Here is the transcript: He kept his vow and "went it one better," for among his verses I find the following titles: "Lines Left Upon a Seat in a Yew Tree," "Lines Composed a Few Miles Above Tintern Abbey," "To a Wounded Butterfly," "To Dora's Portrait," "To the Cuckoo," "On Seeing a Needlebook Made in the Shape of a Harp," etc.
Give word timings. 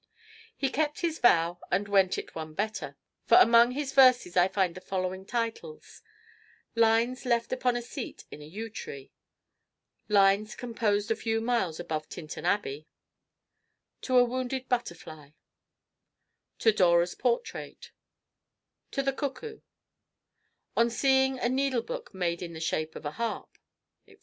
He 0.57 0.71
kept 0.71 1.01
his 1.01 1.19
vow 1.19 1.59
and 1.69 1.87
"went 1.87 2.17
it 2.17 2.33
one 2.33 2.55
better," 2.55 2.97
for 3.27 3.35
among 3.35 3.73
his 3.73 3.93
verses 3.93 4.35
I 4.35 4.47
find 4.47 4.73
the 4.73 4.81
following 4.81 5.27
titles: 5.27 6.01
"Lines 6.73 7.23
Left 7.23 7.53
Upon 7.53 7.75
a 7.75 7.83
Seat 7.83 8.23
in 8.31 8.41
a 8.41 8.45
Yew 8.45 8.71
Tree," 8.71 9.11
"Lines 10.09 10.55
Composed 10.55 11.11
a 11.11 11.15
Few 11.15 11.39
Miles 11.39 11.79
Above 11.79 12.09
Tintern 12.09 12.45
Abbey," 12.45 12.87
"To 14.01 14.17
a 14.17 14.23
Wounded 14.25 14.67
Butterfly," 14.67 15.33
"To 16.57 16.71
Dora's 16.71 17.13
Portrait," 17.13 17.91
"To 18.89 19.03
the 19.03 19.13
Cuckoo," 19.13 19.59
"On 20.75 20.89
Seeing 20.89 21.37
a 21.37 21.47
Needlebook 21.47 22.11
Made 22.11 22.41
in 22.41 22.53
the 22.53 22.59
Shape 22.59 22.95
of 22.95 23.05
a 23.05 23.11
Harp," 23.11 23.55
etc. 24.07 24.19